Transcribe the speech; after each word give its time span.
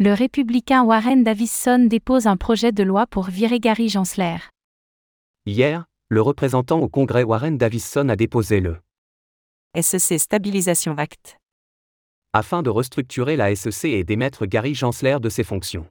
Le 0.00 0.12
républicain 0.12 0.84
Warren 0.84 1.24
Davison 1.24 1.80
dépose 1.80 2.28
un 2.28 2.36
projet 2.36 2.70
de 2.70 2.84
loi 2.84 3.08
pour 3.08 3.24
virer 3.24 3.58
Gary 3.58 3.88
Gensler. 3.88 4.36
Hier, 5.44 5.86
le 6.08 6.22
représentant 6.22 6.78
au 6.78 6.88
Congrès 6.88 7.24
Warren 7.24 7.58
Davison 7.58 8.08
a 8.08 8.14
déposé 8.14 8.60
le 8.60 8.76
SEC 9.74 10.20
Stabilisation 10.20 10.96
Act. 10.98 11.40
afin 12.32 12.62
de 12.62 12.70
restructurer 12.70 13.34
la 13.34 13.52
SEC 13.56 13.86
et 13.86 14.04
d'émettre 14.04 14.46
Gary 14.46 14.72
Gensler 14.72 15.16
de 15.20 15.28
ses 15.28 15.42
fonctions. 15.42 15.88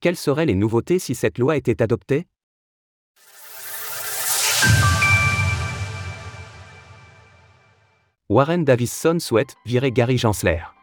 Quelles 0.00 0.16
seraient 0.16 0.44
les 0.44 0.54
nouveautés 0.54 0.98
si 0.98 1.14
cette 1.14 1.38
loi 1.38 1.56
était 1.56 1.80
adoptée? 1.80 2.26
Warren 8.28 8.62
Davison 8.66 9.18
souhaite 9.20 9.54
virer 9.64 9.90
Gary 9.90 10.18
Gensler. 10.18 10.75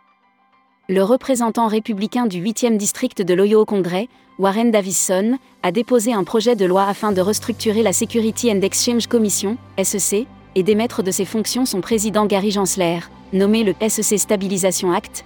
Le 0.90 1.02
représentant 1.02 1.68
républicain 1.68 2.26
du 2.26 2.44
8e 2.44 2.76
district 2.76 3.22
de 3.22 3.34
l'Ohio 3.34 3.62
au 3.62 3.66
Congrès, 3.66 4.10
Warren 4.38 4.70
Davison, 4.70 5.40
a 5.62 5.72
déposé 5.72 6.12
un 6.12 6.26
projet 6.26 6.58
de 6.58 6.66
loi 6.66 6.84
afin 6.84 7.14
de 7.14 7.22
restructurer 7.22 7.84
la 7.84 7.94
Security 7.94 8.52
and 8.52 8.60
Exchange 8.60 9.08
Commission, 9.08 9.56
SEC, 9.82 10.28
et 10.56 10.64
d'émettre 10.64 11.02
de 11.02 11.10
ses 11.10 11.24
fonctions 11.24 11.66
son 11.66 11.80
président 11.80 12.26
Gary 12.26 12.52
Gensler, 12.52 13.00
nommé 13.32 13.64
le 13.64 13.74
SEC 13.88 14.20
Stabilisation 14.20 14.92
Act. 14.92 15.24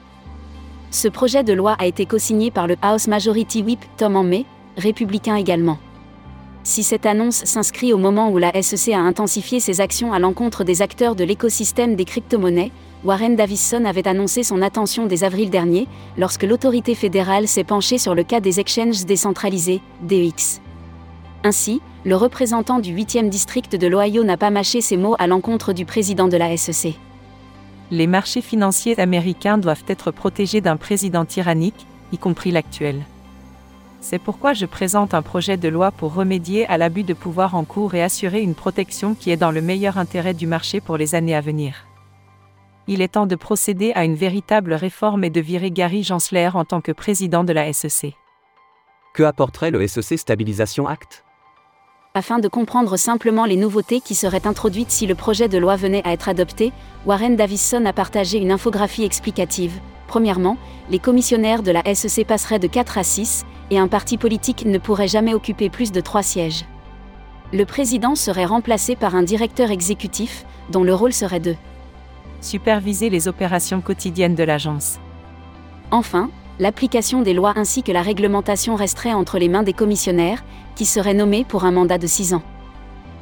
Ce 0.92 1.08
projet 1.08 1.44
de 1.44 1.54
loi 1.54 1.76
a 1.80 1.88
été 1.88 2.06
co-signé 2.06 2.52
par 2.52 2.68
le 2.68 2.76
House 2.84 3.08
Majority 3.08 3.64
Whip 3.64 3.84
Tom 3.98 4.28
May, 4.28 4.46
républicain 4.78 5.38
également. 5.38 5.80
Si 6.68 6.84
cette 6.84 7.06
annonce 7.06 7.46
s'inscrit 7.46 7.94
au 7.94 7.98
moment 7.98 8.30
où 8.30 8.38
la 8.38 8.52
SEC 8.62 8.94
a 8.94 9.00
intensifié 9.00 9.62
ses 9.62 9.80
actions 9.80 10.12
à 10.12 10.20
l'encontre 10.20 10.66
des 10.66 10.82
acteurs 10.82 11.16
de 11.16 11.24
l'écosystème 11.24 11.96
des 11.96 12.04
crypto-monnaies, 12.04 12.74
Warren 13.06 13.38
Davison 13.38 13.86
avait 13.86 14.06
annoncé 14.06 14.44
son 14.44 14.62
attention 14.62 15.06
dès 15.06 15.24
avril 15.24 15.50
dernier, 15.50 15.88
lorsque 16.18 16.44
l'autorité 16.44 16.94
fédérale 16.94 17.48
s'est 17.48 17.64
penchée 17.64 17.98
sur 17.98 18.16
le 18.16 18.24
cas 18.24 18.42
des 18.42 18.60
exchanges 18.60 19.06
décentralisés, 19.06 19.80
DEX. 20.02 20.60
Ainsi, 21.46 21.80
le 22.04 22.18
représentant 22.18 22.80
du 22.80 22.94
8e 22.94 23.30
district 23.30 23.78
de 23.78 23.88
l'Ohio 23.88 24.26
n'a 24.26 24.36
pas 24.36 24.50
mâché 24.50 24.82
ses 24.82 24.98
mots 24.98 25.16
à 25.20 25.28
l'encontre 25.28 25.72
du 25.72 25.86
président 25.86 26.28
de 26.28 26.36
la 26.36 26.58
SEC. 26.58 26.96
Les 27.92 28.08
marchés 28.08 28.42
financiers 28.42 29.00
américains 29.00 29.58
doivent 29.58 29.86
être 29.88 30.12
protégés 30.12 30.60
d'un 30.60 30.76
président 30.76 31.24
tyrannique, 31.24 31.88
y 32.12 32.18
compris 32.18 32.52
l'actuel. 32.52 33.06
C'est 34.10 34.20
pourquoi 34.20 34.54
je 34.54 34.66
présente 34.66 35.14
un 35.14 35.22
projet 35.22 35.58
de 35.58 35.68
loi 35.68 35.92
pour 35.92 36.14
remédier 36.14 36.66
à 36.68 36.78
l'abus 36.78 37.04
de 37.04 37.14
pouvoir 37.14 37.56
en 37.56 37.66
cours 37.66 37.94
et 37.94 38.02
assurer 38.02 38.42
une 38.42 38.56
protection 38.56 39.16
qui 39.16 39.32
est 39.32 39.36
dans 39.36 39.52
le 39.52 39.62
meilleur 39.62 39.98
intérêt 39.98 40.34
du 40.34 40.48
marché 40.48 40.80
pour 40.80 40.96
les 40.96 41.14
années 41.14 41.36
à 41.36 41.42
venir. 41.42 41.86
Il 42.88 43.02
est 43.02 43.10
temps 43.10 43.26
de 43.26 43.36
procéder 43.36 43.92
à 43.96 44.06
une 44.06 44.16
véritable 44.16 44.76
réforme 44.76 45.26
et 45.26 45.30
de 45.30 45.42
virer 45.42 45.72
Gary 45.72 46.04
Gensler 46.04 46.52
en 46.54 46.64
tant 46.64 46.80
que 46.80 46.94
président 46.94 47.44
de 47.44 47.52
la 47.52 47.74
SEC. 47.74 48.14
Que 49.14 49.24
apporterait 49.24 49.72
le 49.72 49.86
SEC 49.86 50.18
Stabilisation 50.18 50.88
Act? 50.88 51.26
Afin 52.14 52.40
de 52.40 52.48
comprendre 52.48 52.96
simplement 52.96 53.44
les 53.44 53.58
nouveautés 53.58 54.00
qui 54.00 54.16
seraient 54.16 54.48
introduites 54.48 54.90
si 54.92 55.06
le 55.06 55.16
projet 55.16 55.50
de 55.50 55.58
loi 55.58 55.76
venait 55.76 56.08
à 56.08 56.14
être 56.14 56.30
adopté, 56.30 56.72
Warren 57.06 57.36
Davison 57.36 57.86
a 57.86 57.92
partagé 57.92 58.38
une 58.38 58.54
infographie 58.54 59.04
explicative. 59.04 59.82
Premièrement, 60.08 60.58
les 60.90 61.00
commissionnaires 61.00 61.64
de 61.64 61.72
la 61.72 61.84
SEC 61.94 62.26
passeraient 62.26 62.60
de 62.60 62.68
4 62.68 62.98
à 62.98 63.04
6, 63.04 63.46
et 63.70 63.78
un 63.78 63.88
parti 63.88 64.18
politique 64.18 64.66
ne 64.66 64.78
pourrait 64.78 65.08
jamais 65.08 65.34
occuper 65.34 65.70
plus 65.70 65.92
de 65.92 66.00
3 66.00 66.24
sièges. 66.24 66.66
Le 67.54 67.66
président 67.66 68.16
serait 68.16 68.46
remplacé 68.46 68.96
par 68.96 69.16
un 69.16 69.24
directeur 69.24 69.72
exécutif, 69.72 70.46
dont 70.70 70.84
le 70.84 70.94
rôle 70.94 71.14
serait 71.14 71.40
de 71.40 71.56
Superviser 72.42 73.10
les 73.10 73.28
opérations 73.28 73.82
quotidiennes 73.82 74.36
de 74.36 74.44
l'agence. 74.44 75.00
Enfin, 75.90 76.30
l'application 76.60 77.22
des 77.22 77.34
lois 77.34 77.54
ainsi 77.56 77.82
que 77.82 77.92
la 77.92 78.02
réglementation 78.02 78.76
resterait 78.76 79.14
entre 79.14 79.40
les 79.40 79.50
mains 79.50 79.64
des 79.64 79.74
commissionnaires, 79.74 80.44
qui 80.76 80.86
seraient 80.86 81.16
nommés 81.16 81.46
pour 81.46 81.66
un 81.66 81.72
mandat 81.72 81.98
de 81.98 82.08
6 82.08 82.36
ans. 82.36 82.44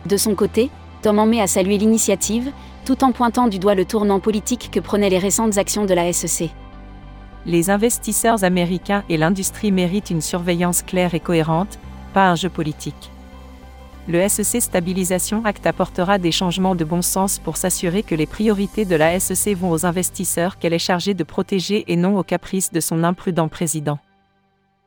De 0.06 0.18
son 0.18 0.36
côté, 0.36 0.70
Tom 1.02 1.24
May 1.30 1.40
a 1.40 1.48
salué 1.48 1.78
l'initiative, 1.78 2.52
tout 2.84 3.04
en 3.04 3.12
pointant 3.12 3.48
du 3.48 3.58
doigt 3.58 3.76
le 3.76 3.86
tournant 3.86 4.20
politique 4.20 4.70
que 4.72 4.80
prenaient 4.80 5.10
les 5.10 5.18
récentes 5.18 5.58
actions 5.58 5.86
de 5.86 5.94
la 5.94 6.12
SEC. 6.12 6.50
Les 7.48 7.70
investisseurs 7.70 8.44
américains 8.44 9.04
et 9.08 9.18
l'industrie 9.18 9.72
méritent 9.72 10.10
une 10.10 10.22
surveillance 10.22 10.82
claire 10.82 11.14
et 11.14 11.20
cohérente, 11.20 11.78
pas 12.14 12.30
un 12.30 12.36
jeu 12.36 12.50
politique. 12.50 13.12
Le 14.08 14.28
SEC 14.28 14.62
Stabilisation 14.62 15.44
Act 15.46 15.66
apportera 15.66 16.18
des 16.18 16.32
changements 16.32 16.76
de 16.76 16.84
bon 16.84 17.02
sens 17.02 17.40
pour 17.40 17.58
s'assurer 17.58 18.04
que 18.04 18.16
les 18.16 18.26
priorités 18.26 18.86
de 18.86 18.96
la 18.96 19.20
SEC 19.20 19.56
vont 19.56 19.72
aux 19.72 19.86
investisseurs 19.86 20.58
qu'elle 20.58 20.74
est 20.74 20.80
chargée 20.80 21.14
de 21.14 21.24
protéger 21.24 21.86
et 21.88 21.96
non 21.96 22.18
aux 22.18 22.24
caprices 22.24 22.72
de 22.72 22.80
son 22.80 23.04
imprudent 23.04 23.48
président. 23.48 24.00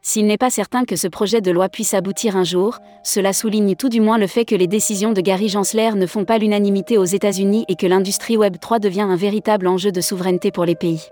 S'il 0.02 0.26
n'est 0.26 0.38
pas 0.38 0.50
certain 0.50 0.84
que 0.84 0.96
ce 0.96 1.08
projet 1.08 1.40
de 1.40 1.50
loi 1.50 1.68
puisse 1.68 1.94
aboutir 1.94 2.36
un 2.36 2.44
jour, 2.44 2.78
cela 3.02 3.32
souligne 3.32 3.74
tout 3.74 3.88
du 3.88 4.00
moins 4.00 4.18
le 4.18 4.28
fait 4.28 4.44
que 4.44 4.54
les 4.54 4.68
décisions 4.68 5.12
de 5.12 5.20
Gary 5.20 5.48
Gensler 5.48 5.90
ne 5.96 6.06
font 6.06 6.24
pas 6.24 6.38
l'unanimité 6.38 6.96
aux 6.96 7.04
États-Unis 7.04 7.64
et 7.68 7.74
que 7.74 7.86
l'industrie 7.86 8.36
Web 8.36 8.56
3 8.60 8.78
devient 8.78 9.02
un 9.02 9.16
véritable 9.16 9.66
enjeu 9.66 9.92
de 9.92 10.00
souveraineté 10.00 10.50
pour 10.50 10.64
les 10.64 10.76
pays. 10.76 11.02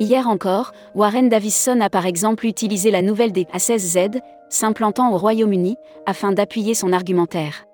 Hier 0.00 0.28
encore, 0.28 0.72
Warren 0.94 1.28
Davison 1.28 1.80
a 1.80 1.90
par 1.90 2.06
exemple 2.06 2.46
utilisé 2.46 2.92
la 2.92 3.02
nouvelle 3.02 3.32
des 3.32 3.44
A16Z, 3.46 4.20
s'implantant 4.48 5.12
au 5.12 5.18
Royaume-Uni, 5.18 5.76
afin 6.06 6.30
d'appuyer 6.30 6.74
son 6.74 6.92
argumentaire. 6.92 7.64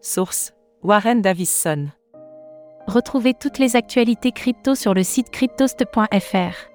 Source 0.00 0.52
Warren 0.82 1.20
Davison. 1.22 1.88
Retrouvez 2.86 3.34
toutes 3.34 3.58
les 3.58 3.74
actualités 3.76 4.32
crypto 4.32 4.74
sur 4.74 4.94
le 4.94 5.02
site 5.02 5.30
cryptost.fr. 5.30 6.70